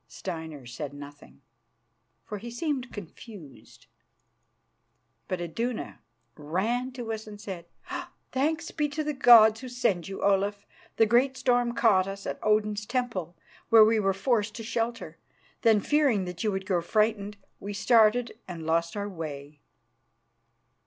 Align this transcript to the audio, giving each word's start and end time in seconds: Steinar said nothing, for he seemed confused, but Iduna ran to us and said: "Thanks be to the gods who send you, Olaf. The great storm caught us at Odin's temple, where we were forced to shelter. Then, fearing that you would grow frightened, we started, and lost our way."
Steinar 0.07 0.65
said 0.65 0.95
nothing, 0.95 1.43
for 2.25 2.39
he 2.39 2.49
seemed 2.49 2.91
confused, 2.91 3.85
but 5.27 5.39
Iduna 5.39 5.99
ran 6.35 6.91
to 6.93 7.13
us 7.13 7.27
and 7.27 7.39
said: 7.39 7.67
"Thanks 8.31 8.71
be 8.71 8.89
to 8.89 9.03
the 9.03 9.13
gods 9.13 9.59
who 9.61 9.69
send 9.69 10.07
you, 10.07 10.23
Olaf. 10.23 10.65
The 10.95 11.05
great 11.05 11.37
storm 11.37 11.75
caught 11.75 12.07
us 12.07 12.25
at 12.25 12.39
Odin's 12.41 12.87
temple, 12.87 13.37
where 13.69 13.85
we 13.85 13.99
were 13.99 14.11
forced 14.11 14.55
to 14.55 14.63
shelter. 14.63 15.19
Then, 15.61 15.79
fearing 15.79 16.25
that 16.25 16.43
you 16.43 16.51
would 16.51 16.65
grow 16.65 16.81
frightened, 16.81 17.37
we 17.59 17.71
started, 17.71 18.39
and 18.47 18.65
lost 18.65 18.97
our 18.97 19.07
way." 19.07 19.61